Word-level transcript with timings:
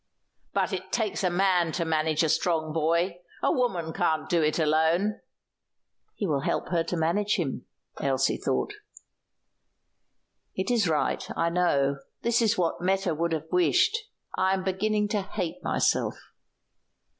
"But 0.51 0.73
it 0.73 0.91
takes 0.91 1.23
a 1.23 1.29
man 1.29 1.71
to 1.73 1.85
manage 1.85 2.23
a 2.23 2.29
strong 2.29 2.73
boy. 2.73 3.19
A 3.43 3.51
woman 3.51 3.93
can't 3.93 4.27
do 4.27 4.41
it 4.41 4.57
alone." 4.57 5.21
"He 6.15 6.25
will 6.25 6.39
help 6.39 6.69
her 6.69 6.83
to 6.85 6.97
manage 6.97 7.35
him," 7.35 7.67
Elsie 7.99 8.37
thought. 8.37 8.73
"It 10.55 10.71
is 10.71 10.89
right, 10.89 11.23
I 11.37 11.51
know. 11.51 11.99
This 12.23 12.41
is 12.41 12.57
what 12.57 12.81
Meta 12.81 13.13
would 13.13 13.31
have 13.31 13.51
wished. 13.51 13.95
I 14.35 14.55
am 14.55 14.63
beginning 14.63 15.07
to 15.09 15.21
hate 15.21 15.61
myself." 15.63 16.17